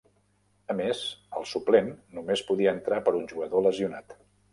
A 0.73 0.75
més, 0.77 1.01
el 1.39 1.45
suplent 1.49 1.91
només 2.19 2.43
podia 2.47 2.73
entrar 2.79 2.99
per 3.09 3.13
un 3.19 3.29
jugador 3.33 3.65
lesionat. 3.67 4.17